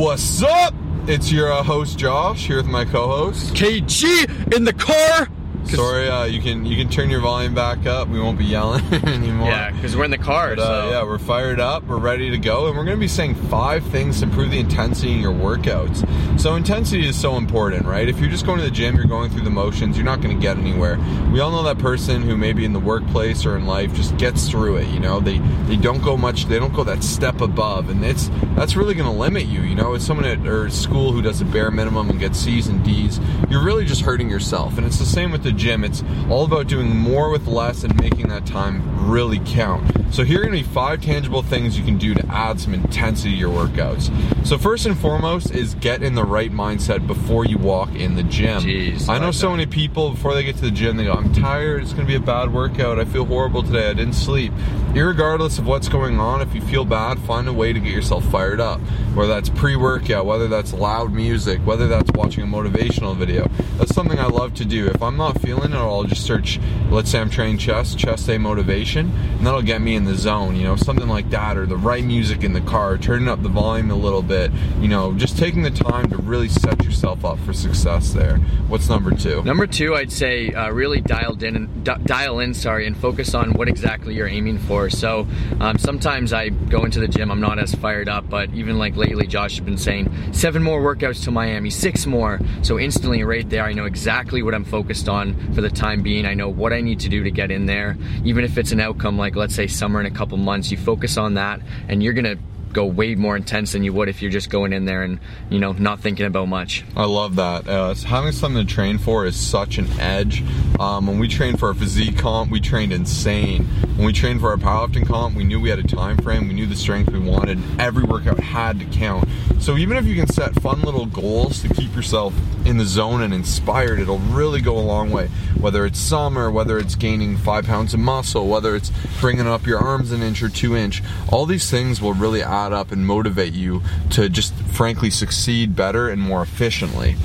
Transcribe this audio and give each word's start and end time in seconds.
What's 0.00 0.42
up? 0.42 0.72
It's 1.06 1.30
your 1.30 1.52
uh, 1.52 1.62
host 1.62 1.98
Josh 1.98 2.46
here 2.46 2.56
with 2.56 2.64
my 2.64 2.86
co-host 2.86 3.52
KG 3.52 4.54
in 4.56 4.64
the 4.64 4.72
car. 4.72 5.28
Sorry, 5.64 6.08
uh, 6.08 6.24
you 6.24 6.40
can 6.40 6.64
you 6.64 6.76
can 6.76 6.90
turn 6.90 7.10
your 7.10 7.20
volume 7.20 7.54
back 7.54 7.86
up. 7.86 8.08
We 8.08 8.18
won't 8.18 8.38
be 8.38 8.44
yelling 8.44 8.82
anymore. 9.06 9.48
Yeah, 9.48 9.70
because 9.70 9.96
we're 9.96 10.04
in 10.04 10.10
the 10.10 10.18
car. 10.18 10.56
But, 10.56 10.62
uh, 10.62 10.64
so. 10.64 10.90
yeah, 10.90 11.02
we're 11.04 11.18
fired 11.18 11.60
up. 11.60 11.84
We're 11.84 11.98
ready 11.98 12.30
to 12.30 12.38
go, 12.38 12.66
and 12.66 12.76
we're 12.76 12.84
going 12.84 12.96
to 12.96 13.00
be 13.00 13.08
saying 13.08 13.34
five 13.34 13.84
things 13.84 14.20
to 14.20 14.24
improve 14.24 14.50
the 14.50 14.58
intensity 14.58 15.12
in 15.12 15.20
your 15.20 15.32
workouts. 15.32 16.40
So 16.40 16.54
intensity 16.54 17.06
is 17.06 17.20
so 17.20 17.36
important, 17.36 17.84
right? 17.86 18.08
If 18.08 18.18
you're 18.18 18.30
just 18.30 18.46
going 18.46 18.58
to 18.58 18.64
the 18.64 18.70
gym, 18.70 18.96
you're 18.96 19.04
going 19.04 19.30
through 19.30 19.44
the 19.44 19.50
motions, 19.50 19.96
you're 19.96 20.06
not 20.06 20.20
going 20.22 20.34
to 20.34 20.40
get 20.40 20.56
anywhere. 20.56 20.98
We 21.30 21.40
all 21.40 21.50
know 21.50 21.62
that 21.64 21.78
person 21.78 22.22
who 22.22 22.36
maybe 22.36 22.64
in 22.64 22.72
the 22.72 22.80
workplace 22.80 23.44
or 23.44 23.56
in 23.56 23.66
life 23.66 23.94
just 23.94 24.16
gets 24.16 24.48
through 24.48 24.78
it. 24.78 24.88
You 24.88 24.98
know, 24.98 25.20
they 25.20 25.38
they 25.66 25.76
don't 25.76 26.02
go 26.02 26.16
much, 26.16 26.46
they 26.46 26.58
don't 26.58 26.72
go 26.72 26.84
that 26.84 27.04
step 27.04 27.40
above, 27.42 27.90
and 27.90 28.04
it's 28.04 28.28
that's 28.60 28.76
really 28.76 28.92
going 28.92 29.10
to 29.10 29.18
limit 29.18 29.46
you. 29.46 29.62
You 29.62 29.74
know, 29.74 29.94
it's 29.94 30.04
someone 30.04 30.26
at 30.26 30.46
or 30.46 30.68
school 30.68 31.12
who 31.12 31.22
does 31.22 31.40
a 31.40 31.46
bare 31.46 31.70
minimum 31.70 32.10
and 32.10 32.20
gets 32.20 32.38
C's 32.38 32.66
and 32.66 32.84
D's, 32.84 33.18
you're 33.48 33.64
really 33.64 33.86
just 33.86 34.02
hurting 34.02 34.28
yourself. 34.28 34.76
And 34.76 34.86
it's 34.86 34.98
the 34.98 35.06
same 35.06 35.32
with 35.32 35.42
the 35.42 35.50
gym. 35.50 35.82
It's 35.82 36.04
all 36.28 36.44
about 36.44 36.66
doing 36.66 36.94
more 36.94 37.30
with 37.30 37.46
less 37.46 37.84
and 37.84 37.98
making 37.98 38.28
that 38.28 38.44
time 38.44 39.08
really 39.10 39.40
count. 39.46 39.90
So 40.12 40.24
here 40.24 40.40
are 40.40 40.44
going 40.44 40.58
to 40.58 40.62
be 40.62 40.74
five 40.74 41.00
tangible 41.00 41.40
things 41.40 41.78
you 41.78 41.84
can 41.84 41.96
do 41.96 42.12
to 42.12 42.26
add 42.28 42.60
some 42.60 42.74
intensity 42.74 43.30
to 43.30 43.36
your 43.36 43.48
workouts. 43.48 44.10
So 44.44 44.58
first 44.58 44.84
and 44.84 44.98
foremost 44.98 45.52
is 45.52 45.74
get 45.76 46.02
in 46.02 46.14
the 46.14 46.24
right 46.24 46.52
mindset 46.52 47.06
before 47.06 47.46
you 47.46 47.56
walk 47.56 47.94
in 47.94 48.14
the 48.14 48.24
gym. 48.24 48.60
Jeez, 48.60 49.08
I 49.08 49.18
know 49.18 49.26
like 49.26 49.34
so 49.34 49.50
that. 49.50 49.56
many 49.56 49.66
people 49.66 50.10
before 50.10 50.34
they 50.34 50.44
get 50.44 50.56
to 50.56 50.62
the 50.62 50.70
gym 50.70 50.98
they 50.98 51.04
go, 51.04 51.12
"I'm 51.12 51.32
tired. 51.32 51.82
It's 51.82 51.92
going 51.92 52.06
to 52.06 52.10
be 52.10 52.16
a 52.16 52.20
bad 52.20 52.52
workout. 52.52 52.98
I 52.98 53.06
feel 53.06 53.24
horrible 53.24 53.62
today. 53.62 53.88
I 53.88 53.94
didn't 53.94 54.14
sleep." 54.14 54.52
Irregardless 54.90 55.60
of 55.60 55.68
what's 55.68 55.88
going 55.88 56.18
on, 56.18 56.42
if 56.42 56.52
you 56.52 56.60
feel 56.60 56.84
bad, 56.84 57.16
find 57.20 57.46
a 57.46 57.52
way 57.52 57.72
to 57.72 57.78
get 57.78 57.92
yourself 57.92 58.24
fired 58.24 58.60
up. 58.60 58.80
Whether 59.14 59.32
that's 59.32 59.48
pre-workout, 59.48 60.26
whether 60.26 60.48
that's 60.48 60.72
loud 60.72 61.12
music, 61.12 61.60
whether 61.64 61.86
that's 61.86 62.10
watching 62.12 62.42
a 62.42 62.46
motivational 62.46 63.16
video. 63.16 63.48
That's 63.78 63.94
something 63.94 64.18
I 64.18 64.26
love 64.26 64.52
to 64.54 64.64
do. 64.64 64.88
If 64.88 65.00
I'm 65.00 65.16
not 65.16 65.40
feeling 65.40 65.70
it, 65.70 65.76
I'll 65.76 66.02
just 66.02 66.24
search, 66.24 66.58
let's 66.90 67.08
say 67.08 67.20
I'm 67.20 67.30
training 67.30 67.58
chest, 67.58 67.98
chest 67.98 68.26
day 68.26 68.36
motivation, 68.36 69.12
and 69.38 69.46
that'll 69.46 69.62
get 69.62 69.80
me 69.80 69.94
in 69.94 70.06
the 70.06 70.16
zone, 70.16 70.56
you 70.56 70.64
know, 70.64 70.74
something 70.74 71.08
like 71.08 71.30
that, 71.30 71.56
or 71.56 71.66
the 71.66 71.76
right 71.76 72.04
music 72.04 72.42
in 72.42 72.52
the 72.52 72.60
car, 72.60 72.98
turning 72.98 73.28
up 73.28 73.44
the 73.44 73.48
volume 73.48 73.92
a 73.92 73.96
little 73.96 74.22
bit, 74.22 74.50
you 74.80 74.88
know, 74.88 75.12
just 75.14 75.38
taking 75.38 75.62
the 75.62 75.70
time 75.70 76.10
to 76.10 76.16
really 76.16 76.48
set 76.48 76.84
yourself 76.84 77.24
up 77.24 77.38
for 77.40 77.52
success 77.52 78.12
there. 78.12 78.38
What's 78.66 78.88
number 78.88 79.12
two? 79.12 79.44
Number 79.44 79.68
two, 79.68 79.94
I'd 79.94 80.10
say 80.10 80.52
uh, 80.52 80.70
really 80.70 81.00
dialed 81.00 81.44
in 81.44 81.54
and 81.54 81.84
dial 81.84 82.40
in, 82.40 82.54
sorry, 82.54 82.88
and 82.88 82.96
focus 82.96 83.34
on 83.34 83.52
what 83.52 83.68
exactly 83.68 84.14
you're 84.14 84.26
aiming 84.26 84.58
for. 84.58 84.79
So 84.88 85.26
um, 85.60 85.76
sometimes 85.78 86.32
I 86.32 86.48
go 86.48 86.84
into 86.84 87.00
the 87.00 87.08
gym, 87.08 87.30
I'm 87.30 87.40
not 87.40 87.58
as 87.58 87.74
fired 87.74 88.08
up, 88.08 88.30
but 88.30 88.54
even 88.54 88.78
like 88.78 88.96
lately, 88.96 89.26
Josh 89.26 89.56
has 89.56 89.64
been 89.64 89.76
saying 89.76 90.32
seven 90.32 90.62
more 90.62 90.80
workouts 90.80 91.24
to 91.24 91.30
Miami, 91.30 91.70
six 91.70 92.06
more. 92.06 92.40
So 92.62 92.78
instantly, 92.78 93.24
right 93.24 93.48
there, 93.48 93.64
I 93.64 93.72
know 93.72 93.84
exactly 93.84 94.42
what 94.42 94.54
I'm 94.54 94.64
focused 94.64 95.08
on 95.08 95.52
for 95.54 95.60
the 95.60 95.70
time 95.70 96.02
being. 96.02 96.26
I 96.26 96.34
know 96.34 96.48
what 96.48 96.72
I 96.72 96.80
need 96.80 97.00
to 97.00 97.08
do 97.08 97.24
to 97.24 97.30
get 97.30 97.50
in 97.50 97.66
there. 97.66 97.98
Even 98.24 98.44
if 98.44 98.56
it's 98.56 98.72
an 98.72 98.80
outcome 98.80 99.18
like, 99.18 99.36
let's 99.36 99.54
say, 99.54 99.66
summer 99.66 100.00
in 100.00 100.06
a 100.06 100.10
couple 100.10 100.38
months, 100.38 100.70
you 100.70 100.76
focus 100.76 101.16
on 101.16 101.34
that, 101.34 101.60
and 101.88 102.02
you're 102.02 102.14
gonna 102.14 102.36
go 102.72 102.86
way 102.86 103.14
more 103.14 103.36
intense 103.36 103.72
than 103.72 103.82
you 103.82 103.92
would 103.92 104.08
if 104.08 104.22
you're 104.22 104.30
just 104.30 104.50
going 104.50 104.72
in 104.72 104.84
there 104.84 105.02
and 105.02 105.18
you 105.48 105.58
know 105.58 105.72
not 105.72 106.00
thinking 106.00 106.26
about 106.26 106.48
much. 106.48 106.84
I 106.96 107.04
love 107.04 107.36
that. 107.36 107.68
Uh, 107.68 107.94
having 107.94 108.32
something 108.32 108.66
to 108.66 108.72
train 108.72 108.98
for 108.98 109.26
is 109.26 109.36
such 109.36 109.78
an 109.78 109.88
edge. 109.98 110.42
Um, 110.78 111.06
when 111.06 111.18
we 111.18 111.28
trained 111.28 111.58
for 111.58 111.68
our 111.68 111.74
physique 111.74 112.16
comp, 112.18 112.50
we 112.50 112.60
trained 112.60 112.92
insane. 112.92 113.64
When 113.96 114.06
we 114.06 114.12
trained 114.12 114.40
for 114.40 114.50
our 114.50 114.56
powerlifting 114.56 115.06
comp, 115.06 115.36
we 115.36 115.44
knew 115.44 115.60
we 115.60 115.70
had 115.70 115.78
a 115.78 115.86
time 115.86 116.16
frame. 116.18 116.48
We 116.48 116.54
knew 116.54 116.66
the 116.66 116.76
strength 116.76 117.12
we 117.12 117.18
wanted. 117.18 117.58
Every 117.78 118.04
workout 118.04 118.40
had 118.40 118.78
to 118.80 118.86
count. 118.86 119.28
So 119.58 119.76
even 119.76 119.96
if 119.96 120.06
you 120.06 120.14
can 120.14 120.28
set 120.28 120.54
fun 120.62 120.80
little 120.82 121.06
goals 121.06 121.60
to 121.62 121.68
keep 121.68 121.94
yourself 121.94 122.34
in 122.64 122.78
the 122.78 122.84
zone 122.84 123.22
and 123.22 123.34
inspired, 123.34 124.00
it'll 124.00 124.18
really 124.18 124.60
go 124.60 124.78
a 124.78 124.80
long 124.80 125.10
way. 125.10 125.28
Whether 125.58 125.84
it's 125.84 125.98
summer, 125.98 126.50
whether 126.50 126.78
it's 126.78 126.94
gaining 126.94 127.36
five 127.36 127.66
pounds 127.66 127.92
of 127.92 128.00
muscle, 128.00 128.48
whether 128.48 128.74
it's 128.74 128.90
bringing 129.20 129.46
up 129.46 129.66
your 129.66 129.78
arms 129.78 130.12
an 130.12 130.22
inch 130.22 130.42
or 130.42 130.48
two 130.48 130.76
inch, 130.76 131.02
all 131.30 131.46
these 131.46 131.70
things 131.70 132.00
will 132.00 132.14
really 132.14 132.42
add 132.42 132.59
up 132.68 132.92
and 132.92 133.06
motivate 133.06 133.52
you 133.52 133.82
to 134.10 134.28
just 134.28 134.54
frankly 134.54 135.10
succeed 135.10 135.74
better 135.74 136.08
and 136.08 136.20
more 136.20 136.42
efficiently. 136.42 137.16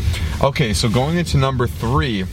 Okay, 0.41 0.73
so 0.73 0.89
going 0.89 1.17
into 1.17 1.37
number 1.37 1.67
three. 1.67 2.25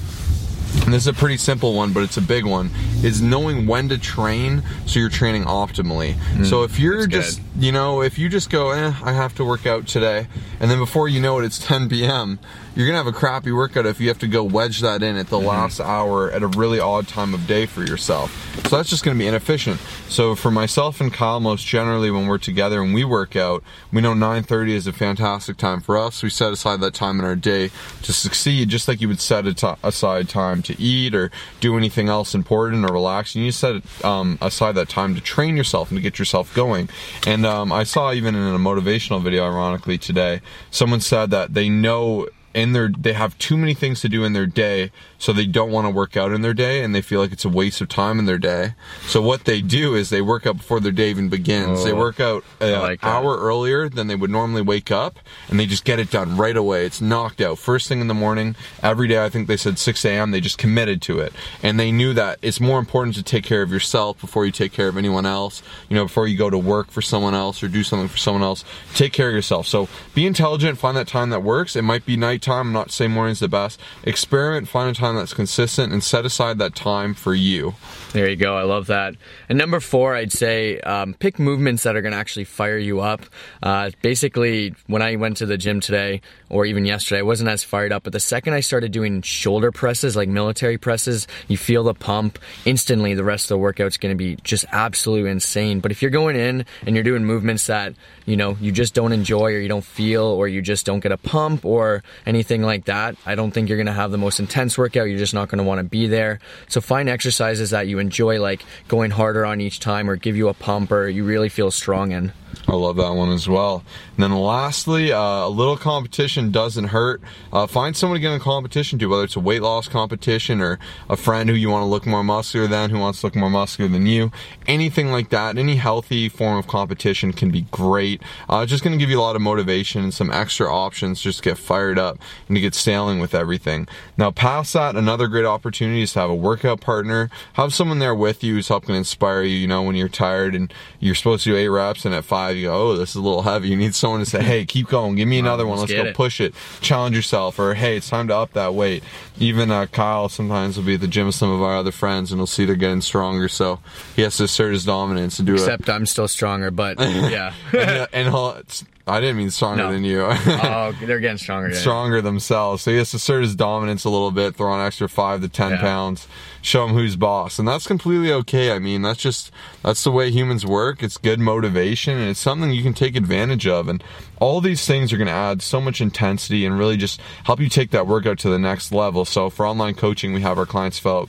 And 0.92 0.97
this 0.98 1.04
is 1.04 1.08
a 1.16 1.19
pretty 1.19 1.38
simple 1.38 1.72
one, 1.72 1.94
but 1.94 2.03
it's 2.03 2.19
a 2.19 2.20
big 2.20 2.44
one. 2.44 2.70
Is 3.03 3.22
knowing 3.22 3.66
when 3.66 3.88
to 3.88 3.97
train 3.97 4.62
so 4.84 5.00
you're 5.00 5.08
training 5.08 5.44
optimally. 5.44 6.16
so 6.44 6.64
if 6.64 6.78
you're 6.78 7.06
just, 7.06 7.41
you 7.58 7.72
know, 7.72 8.03
if 8.03 8.19
you 8.19 8.28
just 8.28 8.50
go, 8.50 8.72
eh, 8.72 8.92
I 9.03 9.12
have 9.12 9.34
to 9.36 9.44
work 9.44 9.64
out 9.66 9.86
today, 9.86 10.26
and 10.60 10.70
then 10.70 10.78
before 10.78 11.08
you 11.08 11.19
know 11.19 11.38
it, 11.38 11.47
it's 11.47 11.58
10 11.58 11.88
p.m. 11.88 12.38
You're 12.75 12.86
gonna 12.86 12.98
have 12.98 13.06
a 13.06 13.12
crappy 13.12 13.53
workout 13.53 13.84
if 13.84 14.00
you 14.00 14.08
have 14.08 14.19
to 14.20 14.26
go 14.26 14.42
wedge 14.42 14.80
that 14.80 15.03
in 15.03 15.16
at 15.16 15.28
the 15.28 15.38
last 15.38 15.78
hour 15.78 16.30
at 16.30 16.42
a 16.42 16.47
really 16.47 16.80
odd 16.80 17.06
time 17.06 17.34
of 17.34 17.47
day 17.47 17.66
for 17.66 17.82
yourself. 17.82 18.30
So 18.66 18.76
that's 18.76 18.88
just 18.88 19.04
gonna 19.04 19.19
be 19.19 19.26
inefficient. 19.26 19.78
So 20.09 20.34
for 20.34 20.50
myself 20.50 21.00
and 21.00 21.12
Kyle, 21.12 21.41
most 21.41 21.66
generally 21.66 22.10
when 22.10 22.26
we're 22.26 22.38
together 22.38 22.82
and 22.82 22.94
we 22.94 23.04
work 23.04 23.36
out, 23.36 23.62
we 23.92 24.00
know 24.00 24.14
9:30 24.14 24.72
is 24.72 24.86
a 24.86 24.92
fantastic 24.92 25.59
time 25.59 25.80
for 25.82 25.98
us. 25.98 26.22
We 26.22 26.30
set 26.30 26.53
aside 26.53 26.80
that 26.80 26.94
time 26.94 27.19
in 27.19 27.26
our 27.26 27.36
day 27.36 27.70
to 28.03 28.12
succeed, 28.12 28.70
just 28.70 28.88
like 28.88 29.03
you 29.03 29.09
would 29.09 29.20
set 29.20 29.44
aside 29.82 30.28
time 30.30 30.62
to 30.62 30.81
eat 30.82 31.15
or 31.15 31.31
do 31.60 31.76
anything 31.76 32.09
else 32.09 32.34
important 32.34 32.84
or 32.84 32.93
relax. 32.93 33.34
And 33.34 33.44
you 33.44 33.53
set 33.53 33.82
um, 34.04 34.38
aside 34.41 34.75
that 34.75 34.88
time 34.88 35.15
to 35.15 35.20
train 35.20 35.56
yourself 35.56 35.91
and 35.91 35.98
to 35.98 36.03
get 36.03 36.19
yourself 36.19 36.53
going. 36.54 36.88
And 37.26 37.47
um, 37.47 37.72
I 37.72 37.84
saw 37.84 38.12
even 38.12 38.34
in 38.34 38.54
a 38.54 38.59
motivational 38.59 39.22
video, 39.22 39.44
ironically 39.44 39.98
today, 39.98 40.41
someone 40.71 41.00
said 41.00 41.31
that 41.31 41.54
they 41.54 41.69
know 41.69 42.28
in 42.55 42.73
their 42.73 42.89
they 42.89 43.13
have 43.13 43.37
too 43.39 43.57
many 43.57 43.75
things 43.75 44.01
to 44.01 44.09
do 44.09 44.25
in 44.25 44.33
their 44.33 44.47
day 44.47 44.91
so 45.19 45.33
they 45.33 45.47
don't 45.47 45.71
want 45.71 45.87
to 45.87 45.91
work 45.91 46.17
out 46.17 46.33
in 46.33 46.43
their 46.43 46.55
day 46.55 46.83
and 46.83 46.95
they 46.95 47.01
feel 47.01 47.21
like 47.21 47.33
it's 47.33 47.45
a 47.45 47.49
waste 47.49 47.81
of 47.81 47.89
time 47.89 48.19
in 48.19 48.27
their 48.27 48.39
day. 48.39 48.75
So 49.07 49.23
what 49.23 49.45
they 49.45 49.61
do 49.61 49.95
is 49.95 50.11
they 50.11 50.21
work 50.23 50.47
out 50.47 50.57
before 50.59 50.81
their 50.81 50.93
day 50.93 51.11
even 51.11 51.29
begins. 51.29 51.85
They 51.85 51.93
Oh, 51.93 51.97
work 51.97 52.21
out 52.21 52.45
an 52.61 52.81
like 52.81 53.05
hour 53.05 53.37
earlier 53.39 53.89
than 53.89 54.07
they 54.07 54.17
would 54.17 54.31
normally 54.31 54.63
wake 54.63 54.91
up 54.91 55.19
and 55.49 55.59
they 55.59 55.67
just 55.67 55.85
get 55.85 55.99
it 55.99 56.11
done 56.11 56.37
right 56.37 56.57
away. 56.57 56.85
It's 56.87 57.01
knocked 57.01 57.41
out. 57.41 57.59
First 57.59 57.89
thing 57.89 58.01
in 58.01 58.09
the 58.09 58.15
morning 58.15 58.55
every 58.83 59.09
day 59.09 59.23
i 59.25 59.29
think 59.29 59.49
they 59.49 59.57
said 59.57 59.79
6 59.79 60.05
a.m 60.05 60.31
they 60.31 60.41
just 60.41 60.59
committed 60.59 61.01
to 61.03 61.19
it. 61.21 61.33
And 61.63 61.79
they 61.81 61.91
knew 61.93 62.13
that 62.15 62.39
it's 62.43 62.61
more 62.61 62.79
important 62.79 63.15
to 63.17 63.23
take 63.23 63.45
care 63.45 63.63
of 63.63 63.71
yourself 63.71 64.21
before 64.21 64.45
you 64.45 64.53
take 64.53 64.73
care 64.73 64.89
of 64.89 64.97
anyone 64.97 65.25
else 65.27 65.63
you 65.89 65.97
know 65.97 66.05
before 66.05 66.27
you 66.29 66.37
go 66.37 66.51
to 66.51 66.59
work 66.59 66.91
for 66.91 67.01
someone 67.03 67.34
else 67.34 67.63
or 67.63 67.69
do 67.69 67.83
something 67.83 68.09
for 68.09 68.19
someone 68.19 68.43
else. 68.43 68.65
Take 68.95 69.13
care 69.13 69.29
of 69.29 69.34
yourself. 69.34 69.67
So 69.67 69.89
be 70.15 70.27
intelligent 70.27 70.79
find 70.79 70.97
that 70.97 71.09
time 71.09 71.31
that 71.31 71.43
works. 71.43 71.77
It 71.77 71.83
might 71.83 72.05
be 72.05 72.17
nighttime 72.17 72.41
i'm 72.48 72.72
not 72.72 72.91
saying 72.91 73.10
morning's 73.10 73.41
the 73.41 73.48
best 73.48 73.80
experiment 74.04 74.69
find 74.69 74.91
a 74.91 74.98
time 74.98 75.16
that's 75.16 75.34
consistent 75.34 75.92
and 75.92 76.03
set 76.03 76.25
aside 76.25 76.58
that 76.58 76.75
time 76.75 77.14
for 77.14 77.34
you 77.34 77.75
There 78.12 78.28
you 78.28 78.36
go. 78.36 78.58
I 78.58 78.64
love 78.64 78.88
that. 78.88 79.14
And 79.48 79.56
number 79.56 79.80
four, 79.80 80.14
I'd 80.14 80.32
say 80.32 80.78
um, 80.80 81.14
pick 81.14 81.38
movements 81.38 81.84
that 81.84 81.97
are 81.97 82.03
going 82.03 82.12
to 82.12 82.19
actually 82.19 82.44
fire 82.44 82.76
you 82.76 83.00
up. 83.00 83.22
Uh, 83.62 83.91
basically, 84.03 84.75
when 84.86 85.00
I 85.00 85.16
went 85.16 85.38
to 85.38 85.47
the 85.47 85.56
gym 85.56 85.80
today 85.80 86.20
or 86.50 86.66
even 86.66 86.84
yesterday, 86.84 87.20
I 87.20 87.22
wasn't 87.22 87.48
as 87.48 87.64
fired 87.64 87.91
up. 87.91 88.03
But 88.03 88.12
the 88.12 88.20
second 88.20 88.53
I 88.53 88.60
started 88.60 88.92
doing 88.92 89.22
shoulder 89.22 89.72
presses, 89.72 90.14
like 90.14 90.28
military 90.28 90.76
presses, 90.76 91.26
you 91.48 91.56
feel 91.56 91.84
the 91.84 91.94
pump 91.94 92.38
instantly. 92.66 93.14
The 93.14 93.24
rest 93.24 93.47
of 93.47 93.54
the 93.54 93.59
workout's 93.59 93.97
going 93.97 94.14
to 94.14 94.19
be 94.19 94.36
just 94.44 94.66
absolutely 94.72 95.30
insane. 95.30 95.80
But 95.80 95.91
if 95.91 96.03
you're 96.03 96.10
going 96.10 96.36
in 96.36 96.66
and 96.86 96.94
you're 96.94 97.04
doing 97.04 97.24
movements 97.24 97.66
that 97.69 97.94
you 98.26 98.36
know 98.36 98.59
you 98.60 98.72
just 98.72 98.92
don't 98.92 99.12
enjoy 99.12 99.54
or 99.54 99.59
you 99.59 99.69
don't 99.69 99.84
feel 99.84 100.24
or 100.24 100.48
you 100.48 100.60
just 100.60 100.84
don't 100.84 101.00
get 101.00 101.12
a 101.12 101.16
pump 101.16 101.64
or 101.64 102.03
anything 102.32 102.62
like 102.62 102.87
that, 102.87 103.16
I 103.26 103.34
don't 103.34 103.50
think 103.50 103.69
you're 103.69 103.76
going 103.76 103.87
to 103.87 103.93
have 103.93 104.10
the 104.10 104.19
most 104.19 104.41
intense 104.41 104.78
workout. 104.78 105.09
You're 105.09 105.19
just 105.19 105.34
not 105.34 105.48
going 105.48 105.59
to 105.59 105.65
want 105.65 105.81
to 105.81 105.84
be 105.84 106.06
there. 106.06 106.41
So 106.69 106.81
find 106.81 107.09
exercises 107.09 107.70
that 107.70 107.88
you 107.88 107.98
enjoy, 107.98 108.41
like 108.41 108.65
going 108.88 109.10
harder 109.10 109.44
on 109.44 109.60
each 109.60 109.81
time 109.81 110.09
or 110.09 110.16
give 110.16 110.37
you 110.37 110.48
a 110.48 110.54
pump 110.54 110.91
or 110.91 111.09
you 111.09 111.25
really 111.25 111.50
feel 111.50 111.71
strong 111.71 112.12
in. 112.12 112.32
I 112.69 112.75
love 112.75 112.97
that 112.97 113.13
one 113.15 113.31
as 113.31 113.49
well. 113.49 113.85
And 114.17 114.25
then 114.25 114.33
lastly, 114.33 115.13
uh, 115.13 115.19
a 115.19 115.49
little 115.49 115.77
competition 115.77 116.51
doesn't 116.51 116.84
hurt. 116.84 117.21
Uh, 117.53 117.66
find 117.66 117.97
someone 117.97 118.16
to 118.16 118.21
get 118.21 118.31
in 118.31 118.41
a 118.41 118.45
competition 118.45 118.99
to, 118.99 119.07
whether 119.07 119.25
it's 119.25 119.37
a 119.37 119.41
weight 119.41 119.63
loss 119.63 119.89
competition 119.89 120.60
or 120.60 120.78
a 121.09 121.16
friend 121.16 121.49
who 121.49 121.57
you 121.57 121.71
want 121.71 121.83
to 121.83 121.87
look 121.87 122.07
more 122.07 122.25
muscular 122.25 122.66
than, 122.66 122.91
who 122.91 122.99
wants 122.99 123.21
to 123.21 123.27
look 123.27 123.37
more 123.37 123.51
muscular 123.51 123.91
than 123.91 124.07
you. 124.07 124.31
Anything 124.66 125.10
like 125.10 125.31
that, 125.31 125.59
any 125.59 125.77
healthy 125.77 126.28
form 126.28 126.59
of 126.59 126.66
competition 126.66 127.33
can 127.33 127.51
be 127.51 127.63
great. 127.71 128.22
Uh, 128.49 128.65
just 128.66 128.84
going 128.84 128.93
to 128.93 128.98
give 128.98 129.10
you 129.10 129.19
a 129.19 129.22
lot 129.22 129.37
of 129.37 129.43
motivation 129.43 130.03
and 130.03 130.15
some 130.15 130.31
extra 130.31 130.72
options 130.72 131.21
just 131.21 131.39
to 131.39 131.51
get 131.51 131.59
fired 131.59 131.98
up. 131.98 132.19
and 132.48 132.57
to 132.57 132.60
get 132.60 132.75
sailing 132.75 133.19
with 133.19 133.34
everything. 133.34 133.89
Now, 134.16 134.31
past 134.31 134.72
that, 134.75 134.97
another 134.97 135.27
great 135.27 135.47
opportunity 135.47 136.03
is 136.03 136.13
to 136.13 136.21
have 136.21 136.31
a 136.31 136.34
workout 136.34 136.81
partner, 136.81 137.31
have 137.55 137.72
someone 137.72 137.98
there 137.98 138.15
with 138.15 138.45
you 138.45 138.55
who's 138.55 138.69
helping 138.69 138.95
inspire 138.95 139.43
you. 139.43 139.57
You 139.57 139.66
know, 139.66 139.83
when 139.83 139.97
you're 139.97 140.09
tired 140.09 140.55
and 140.55 140.72
you're 141.01 141.15
supposed 141.15 141.45
to 141.45 141.51
do 141.51 141.57
eight 141.57 141.69
reps, 141.69 142.05
and 142.05 142.15
at 142.15 142.25
five 142.25 142.41
you 142.50 142.66
go, 142.68 142.74
"Oh, 142.91 142.97
this 142.97 143.10
is 143.10 143.16
a 143.16 143.21
little 143.21 143.42
heavy." 143.42 143.68
You 143.68 143.77
need 143.77 143.94
someone 143.94 144.21
to 144.21 144.27
say, 144.27 144.42
"Hey, 144.42 144.65
keep 144.65 144.89
going, 144.89 145.16
give 145.16 145.28
me 145.28 145.39
another 145.39 145.66
one. 145.66 145.78
Let's 145.78 145.91
get 145.92 146.03
go 146.04 146.10
it. 146.10 146.15
push 146.16 146.41
it, 146.41 146.54
challenge 146.80 147.16
yourself," 147.16 147.59
or 147.59 147.74
"Hey, 147.74 147.97
it's 147.97 148.09
time 148.09 148.28
to 148.28 148.36
up 148.36 148.53
that 148.53 148.74
weight." 148.74 149.03
Even 149.39 149.71
uh, 149.71 149.86
Kyle 149.86 150.28
sometimes 150.28 150.77
will 150.77 150.84
be 150.84 150.94
at 150.94 151.00
the 151.00 151.09
gym 151.09 151.27
with 151.27 151.34
some 151.34 151.50
of 151.50 151.62
our 151.62 151.77
other 151.77 151.92
friends, 151.92 152.30
and 152.33 152.39
we'll 152.39 152.47
see 152.47 152.65
they're 152.65 152.74
getting 152.77 153.00
stronger, 153.00 153.48
so 153.48 153.80
he 154.15 154.22
has 154.22 154.36
to 154.36 154.44
assert 154.44 154.72
his 154.72 154.84
dominance 154.84 155.39
and 155.39 155.47
do 155.47 155.54
it. 155.54 155.60
Except 155.60 155.89
I'm 155.89 156.06
still 156.06 156.28
stronger, 156.28 156.71
but 156.71 156.98
yeah. 157.00 157.54
and, 157.72 158.09
and 158.12 158.28
he'll, 158.28 158.60
I 159.06 159.21
didn't 159.21 159.38
mean 159.38 159.50
stronger 159.50 159.84
No. 159.84 159.92
than 159.92 160.04
you. 160.04 160.21
oh, 160.22 160.95
they're 161.03 161.18
getting 161.18 161.38
stronger. 161.38 161.74
Stronger 161.74 162.21
themselves. 162.22 162.83
So 162.83 162.92
he 162.92 162.98
has 162.98 163.10
to 163.10 163.16
assert 163.16 163.42
his 163.42 163.56
dominance 163.56 164.04
a 164.04 164.10
little 164.10 164.30
bit, 164.30 164.54
throw 164.54 164.72
an 164.78 164.86
extra 164.86 165.09
five 165.09 165.41
to 165.41 165.48
ten 165.48 165.72
Yeah. 165.72 165.80
pounds, 165.80 166.28
show 166.60 166.84
him 166.86 166.95
who's 166.95 167.16
boss, 167.16 167.59
and 167.59 167.66
that's 167.66 167.86
completely 167.86 168.33
okay. 168.33 168.71
I 168.71 168.78
mean, 168.78 169.03
that's 169.03 169.18
just 169.21 169.50
that's 169.83 170.04
the 170.04 170.12
way 170.12 170.30
humans 170.30 170.65
work. 170.65 171.03
It's 171.03 171.16
good 171.16 171.41
motivation, 171.41 172.16
and 172.18 172.28
it's 172.33 172.41
something 172.41 172.73
you 172.73 172.83
can 172.83 172.95
take 172.95 173.15
advantage 173.15 173.67
of. 173.67 173.87
And 173.87 174.03
all 174.41 174.61
these 174.61 174.84
things 174.84 175.13
are 175.13 175.17
going 175.17 175.29
to 175.29 175.33
add 175.33 175.63
so 175.63 175.81
much 175.81 176.01
intensity 176.01 176.67
and 176.67 176.77
really 176.77 176.97
just 176.97 177.21
help 177.45 177.61
you 177.61 177.69
take 177.69 177.91
that 177.91 178.09
workout 178.09 178.39
to 178.41 178.51
the 178.51 178.59
next 178.59 178.91
level. 178.91 179.25
So 179.25 179.49
for 179.49 179.65
online 179.65 179.95
coaching, 179.95 180.33
we 180.33 180.41
have 180.41 180.59
our 180.59 180.67
clients 180.67 180.99
fill 180.99 181.19
out 181.19 181.29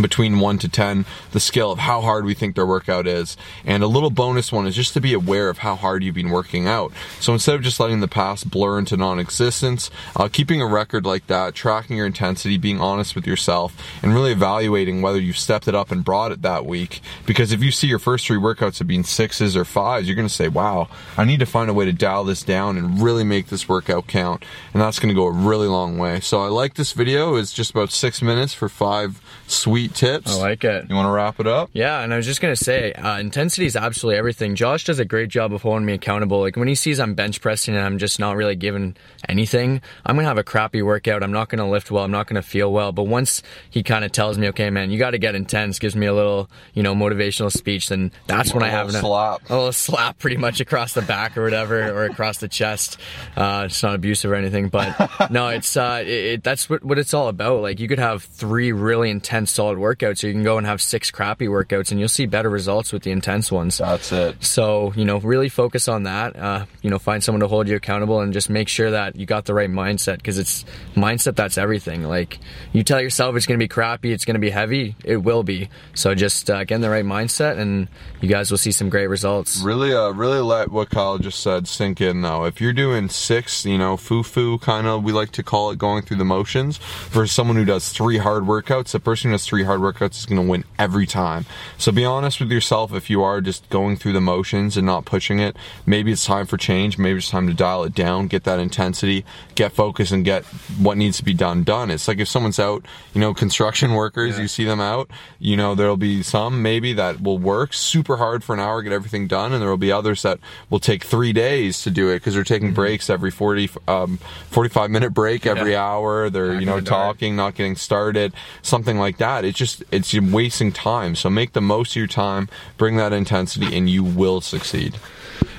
between 0.00 0.40
1 0.40 0.58
to 0.58 0.68
10 0.68 1.04
the 1.32 1.40
scale 1.40 1.70
of 1.70 1.78
how 1.78 2.00
hard 2.00 2.24
we 2.24 2.34
think 2.34 2.54
their 2.54 2.66
workout 2.66 3.06
is. 3.06 3.36
And 3.64 3.82
a 3.82 3.86
little 3.86 4.10
bonus 4.10 4.52
one 4.52 4.66
is 4.66 4.76
just 4.76 4.94
to 4.94 5.00
be 5.00 5.12
aware 5.12 5.48
of 5.48 5.58
how 5.58 5.76
hard 5.76 6.02
you've 6.02 6.14
been 6.14 6.30
working 6.30 6.66
out. 6.66 6.92
So 7.20 7.32
instead 7.32 7.54
of 7.54 7.62
just 7.62 7.80
letting 7.80 8.00
the 8.00 8.08
past 8.08 8.50
blur 8.50 8.78
into 8.78 8.96
non-existence 8.96 9.90
uh, 10.16 10.28
keeping 10.28 10.60
a 10.60 10.66
record 10.66 11.04
like 11.04 11.26
that 11.26 11.54
tracking 11.54 11.96
your 11.96 12.06
intensity 12.06 12.58
being 12.58 12.80
honest 12.80 13.14
with 13.14 13.26
yourself 13.26 13.76
and 14.02 14.14
really 14.14 14.32
evaluating 14.32 15.02
whether 15.02 15.20
you've 15.20 15.38
stepped 15.38 15.68
it 15.68 15.74
up 15.74 15.90
and 15.90 16.04
brought 16.04 16.32
it 16.32 16.42
that 16.42 16.66
week. 16.66 17.00
Because 17.26 17.52
if 17.52 17.62
you 17.62 17.70
see 17.70 17.88
your 17.88 17.98
first 17.98 18.26
three 18.26 18.38
workouts 18.38 18.78
have 18.78 18.88
been 18.88 19.04
sixes 19.04 19.56
or 19.56 19.64
fives 19.64 20.06
you're 20.06 20.16
going 20.16 20.28
to 20.28 20.34
say 20.34 20.48
wow 20.48 20.88
i 21.16 21.24
need 21.24 21.40
to 21.40 21.46
find 21.46 21.70
a 21.70 21.74
way 21.74 21.84
to 21.84 21.92
dial 21.92 22.24
this 22.24 22.42
down 22.42 22.76
and 22.76 23.00
really 23.00 23.24
make 23.24 23.48
this 23.48 23.68
workout 23.68 24.06
count. 24.06 24.44
And 24.72 24.82
that's 24.82 24.98
going 24.98 25.08
to 25.08 25.14
go 25.14 25.26
a 25.26 25.30
really 25.30 25.66
long 25.66 25.98
way. 25.98 26.20
So 26.20 26.42
i 26.42 26.48
like 26.48 26.74
this 26.74 26.92
video. 26.92 27.36
It's 27.36 27.52
just 27.52 27.70
about 27.70 27.90
six 27.90 28.22
minutes 28.22 28.54
for 28.54 28.68
five 28.68 29.20
sweet 29.46 29.83
tips 29.88 30.36
I 30.36 30.40
like 30.40 30.64
it. 30.64 30.86
you 30.88 30.94
want 30.94 31.06
to 31.06 31.10
wrap 31.12 31.40
it 31.40 31.46
up? 31.46 31.70
Yeah, 31.72 32.00
and 32.00 32.12
I 32.12 32.16
was 32.16 32.26
just 32.26 32.40
gonna 32.40 32.56
say, 32.56 32.92
uh, 32.92 33.18
intensity 33.18 33.66
is 33.66 33.76
absolutely 33.76 34.18
everything. 34.18 34.54
Josh 34.54 34.84
does 34.84 34.98
a 34.98 35.04
great 35.04 35.28
job 35.28 35.52
of 35.52 35.62
holding 35.62 35.86
me 35.86 35.94
accountable. 35.94 36.40
Like 36.40 36.56
when 36.56 36.68
he 36.68 36.74
sees 36.74 37.00
I'm 37.00 37.14
bench 37.14 37.40
pressing 37.40 37.74
and 37.74 37.84
I'm 37.84 37.98
just 37.98 38.18
not 38.18 38.36
really 38.36 38.56
giving 38.56 38.96
anything, 39.28 39.80
I'm 40.04 40.16
gonna 40.16 40.28
have 40.28 40.38
a 40.38 40.44
crappy 40.44 40.82
workout. 40.82 41.22
I'm 41.22 41.32
not 41.32 41.48
gonna 41.48 41.68
lift 41.68 41.90
well. 41.90 42.04
I'm 42.04 42.10
not 42.10 42.26
gonna 42.26 42.42
feel 42.42 42.72
well. 42.72 42.92
But 42.92 43.04
once 43.04 43.42
he 43.70 43.82
kind 43.82 44.04
of 44.04 44.12
tells 44.12 44.38
me, 44.38 44.48
okay, 44.48 44.70
man, 44.70 44.90
you 44.90 44.98
got 44.98 45.10
to 45.10 45.18
get 45.18 45.34
intense, 45.34 45.78
gives 45.78 45.96
me 45.96 46.06
a 46.06 46.14
little, 46.14 46.50
you 46.74 46.82
know, 46.82 46.94
motivational 46.94 47.50
speech, 47.52 47.88
then 47.88 48.12
that's 48.26 48.54
when 48.54 48.62
I 48.62 48.68
have 48.68 48.88
an- 48.88 49.00
slap. 49.00 49.48
a 49.50 49.54
little 49.54 49.72
slap, 49.72 50.18
pretty 50.18 50.36
much 50.36 50.60
across 50.60 50.92
the 50.94 51.02
back 51.02 51.36
or 51.36 51.42
whatever, 51.42 51.82
or 51.90 52.04
across 52.04 52.38
the 52.38 52.48
chest. 52.48 52.98
Uh, 53.36 53.64
it's 53.66 53.82
not 53.82 53.94
abusive 53.94 54.30
or 54.30 54.34
anything, 54.34 54.68
but 54.68 55.30
no, 55.30 55.48
it's 55.48 55.76
uh, 55.76 56.00
it, 56.02 56.08
it, 56.08 56.44
that's 56.44 56.68
what 56.70 56.84
what 56.84 56.98
it's 56.98 57.14
all 57.14 57.28
about. 57.28 57.62
Like 57.62 57.80
you 57.80 57.88
could 57.88 57.98
have 57.98 58.22
three 58.22 58.72
really 58.72 59.10
intense, 59.10 59.50
solid 59.50 59.73
workouts, 59.78 60.22
or 60.24 60.28
you 60.28 60.32
can 60.32 60.42
go 60.42 60.58
and 60.58 60.66
have 60.66 60.80
six 60.80 61.10
crappy 61.10 61.46
workouts, 61.46 61.90
and 61.90 62.00
you'll 62.00 62.08
see 62.08 62.26
better 62.26 62.50
results 62.50 62.92
with 62.92 63.02
the 63.02 63.10
intense 63.10 63.50
ones. 63.50 63.78
That's 63.78 64.12
it. 64.12 64.42
So, 64.42 64.92
you 64.96 65.04
know, 65.04 65.18
really 65.18 65.48
focus 65.48 65.88
on 65.88 66.04
that. 66.04 66.36
Uh, 66.36 66.66
you 66.82 66.90
know, 66.90 66.98
find 66.98 67.22
someone 67.22 67.40
to 67.40 67.48
hold 67.48 67.68
you 67.68 67.76
accountable 67.76 68.20
and 68.20 68.32
just 68.32 68.50
make 68.50 68.68
sure 68.68 68.90
that 68.92 69.16
you 69.16 69.26
got 69.26 69.44
the 69.44 69.54
right 69.54 69.70
mindset 69.70 70.16
because 70.16 70.38
it's 70.38 70.64
mindset 70.94 71.36
that's 71.36 71.58
everything. 71.58 72.04
Like, 72.04 72.38
you 72.72 72.82
tell 72.82 73.00
yourself 73.00 73.36
it's 73.36 73.46
going 73.46 73.58
to 73.58 73.64
be 73.64 73.68
crappy, 73.68 74.12
it's 74.12 74.24
going 74.24 74.34
to 74.34 74.40
be 74.40 74.50
heavy, 74.50 74.96
it 75.04 75.18
will 75.18 75.42
be. 75.42 75.68
So 75.94 76.14
just 76.14 76.50
uh, 76.50 76.64
get 76.64 76.76
in 76.76 76.80
the 76.80 76.90
right 76.90 77.04
mindset 77.04 77.58
and 77.58 77.88
you 78.20 78.28
guys 78.28 78.50
will 78.50 78.58
see 78.58 78.72
some 78.72 78.88
great 78.88 79.08
results. 79.08 79.60
Really, 79.60 79.92
uh, 79.94 80.10
really 80.10 80.40
let 80.40 80.70
what 80.70 80.90
Kyle 80.90 81.18
just 81.18 81.40
said 81.40 81.68
sink 81.68 82.00
in 82.00 82.22
though. 82.22 82.44
If 82.44 82.60
you're 82.60 82.72
doing 82.72 83.08
six, 83.08 83.64
you 83.64 83.78
know, 83.78 83.96
foo-foo 83.96 84.58
kind 84.58 84.86
of, 84.86 85.02
we 85.02 85.12
like 85.12 85.32
to 85.32 85.42
call 85.42 85.70
it 85.70 85.78
going 85.78 86.02
through 86.02 86.18
the 86.18 86.24
motions, 86.24 86.78
For 86.78 87.26
someone 87.26 87.56
who 87.56 87.64
does 87.64 87.90
three 87.90 88.18
hard 88.18 88.44
workouts, 88.44 88.92
the 88.92 89.00
person 89.00 89.30
who 89.30 89.34
does 89.34 89.46
three 89.46 89.63
hard 89.64 89.80
workouts 89.80 90.18
is 90.18 90.26
going 90.26 90.40
to 90.42 90.48
win 90.48 90.64
every 90.78 91.06
time. 91.06 91.46
So 91.78 91.92
be 91.92 92.04
honest 92.04 92.40
with 92.40 92.50
yourself 92.50 92.92
if 92.94 93.10
you 93.10 93.22
are 93.22 93.40
just 93.40 93.68
going 93.70 93.96
through 93.96 94.12
the 94.12 94.20
motions 94.20 94.76
and 94.76 94.86
not 94.86 95.04
pushing 95.04 95.38
it. 95.40 95.56
Maybe 95.86 96.12
it's 96.12 96.24
time 96.24 96.46
for 96.46 96.56
change. 96.56 96.98
Maybe 96.98 97.18
it's 97.18 97.30
time 97.30 97.46
to 97.46 97.54
dial 97.54 97.84
it 97.84 97.94
down, 97.94 98.26
get 98.28 98.44
that 98.44 98.58
intensity, 98.58 99.24
get 99.54 99.72
focus, 99.72 100.10
and 100.10 100.24
get 100.24 100.44
what 100.78 100.96
needs 100.96 101.16
to 101.18 101.24
be 101.24 101.34
done 101.34 101.62
done. 101.64 101.90
It's 101.90 102.06
like 102.08 102.18
if 102.18 102.28
someone's 102.28 102.58
out, 102.58 102.84
you 103.14 103.20
know, 103.20 103.34
construction 103.34 103.92
workers, 103.94 104.38
you 104.38 104.48
see 104.48 104.64
them 104.64 104.80
out, 104.80 105.10
you 105.38 105.56
know, 105.56 105.74
there'll 105.74 105.96
be 105.96 106.22
some 106.22 106.62
maybe 106.62 106.92
that 106.94 107.20
will 107.20 107.38
work 107.38 107.72
super 107.72 108.16
hard 108.16 108.42
for 108.44 108.54
an 108.54 108.60
hour, 108.60 108.82
get 108.82 108.92
everything 108.92 109.26
done, 109.26 109.52
and 109.52 109.60
there 109.62 109.68
will 109.70 109.76
be 109.76 109.92
others 109.92 110.22
that 110.22 110.38
will 110.70 110.80
take 110.80 111.04
three 111.04 111.32
days 111.32 111.82
to 111.82 111.90
do 111.90 112.10
it 112.10 112.14
because 112.16 112.34
they're 112.34 112.44
taking 112.44 112.72
breaks 112.74 113.08
every 113.10 113.30
40, 113.30 113.70
um, 113.88 114.18
45 114.50 114.90
minute 114.90 115.10
break 115.14 115.46
every 115.46 115.72
Yeah. 115.72 115.84
hour. 115.84 116.30
They're, 116.30 116.52
Back 116.52 116.60
you 116.60 116.66
know, 116.66 116.78
in 116.78 116.84
the 116.84 116.90
dark. 116.90 117.16
talking, 117.18 117.36
not 117.36 117.54
getting 117.54 117.76
started, 117.76 118.32
something 118.62 118.98
like 118.98 119.18
that. 119.18 119.44
It's 119.44 119.53
just, 119.54 119.82
it's 119.90 120.12
you 120.12 120.22
wasting 120.22 120.72
time. 120.72 121.14
So 121.14 121.30
make 121.30 121.52
the 121.52 121.60
most 121.60 121.92
of 121.92 121.96
your 121.96 122.06
time, 122.06 122.48
bring 122.76 122.96
that 122.96 123.12
intensity, 123.12 123.76
and 123.76 123.88
you 123.88 124.04
will 124.04 124.40
succeed. 124.40 124.98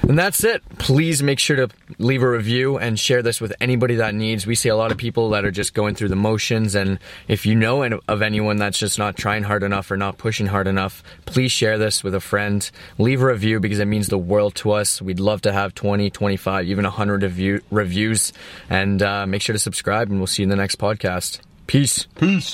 And 0.08 0.20
that's 0.20 0.44
it. 0.44 0.62
Please 0.78 1.24
make 1.24 1.40
sure 1.40 1.56
to 1.56 1.70
leave 1.98 2.22
a 2.22 2.30
review 2.30 2.78
and 2.78 3.00
share 3.00 3.24
this 3.24 3.42
with 3.42 3.54
anybody 3.60 3.96
that 3.96 4.14
needs. 4.14 4.46
We 4.46 4.54
see 4.54 4.70
a 4.70 4.76
lot 4.76 4.92
of 4.92 4.98
people 4.98 5.32
that 5.32 5.46
are 5.46 5.52
just 5.52 5.74
going 5.74 5.96
through 5.96 6.10
the 6.10 6.16
motions. 6.16 6.76
And 6.76 7.00
if 7.28 7.46
you 7.46 7.56
know 7.56 7.84
of 8.08 8.22
anyone 8.22 8.58
that's 8.58 8.78
just 8.78 9.00
not 9.00 9.18
trying 9.18 9.44
hard 9.44 9.64
enough 9.64 9.90
or 9.90 9.98
not 9.98 10.20
pushing 10.20 10.46
hard 10.46 10.68
enough, 10.68 11.04
please 11.26 11.52
share 11.52 11.80
this 11.80 12.04
with 12.04 12.14
a 12.14 12.20
friend. 12.20 12.70
Leave 13.00 13.22
a 13.22 13.26
review 13.26 13.60
because 13.60 13.80
it 13.80 13.86
means 13.86 14.08
the 14.08 14.18
world 14.18 14.54
to 14.56 14.72
us. 14.72 15.02
We'd 15.02 15.20
love 15.20 15.42
to 15.42 15.52
have 15.52 15.74
20, 15.74 16.12
25, 16.12 16.68
even 16.68 16.84
100 16.84 17.24
review- 17.24 17.62
reviews. 17.72 18.32
And 18.70 19.02
uh, 19.02 19.26
make 19.26 19.42
sure 19.42 19.54
to 19.54 19.60
subscribe, 19.60 20.10
and 20.10 20.20
we'll 20.20 20.28
see 20.28 20.44
you 20.44 20.46
in 20.46 20.50
the 20.52 20.56
next 20.56 20.78
podcast. 20.78 21.40
Peace. 21.66 22.06
Peace. 22.16 22.54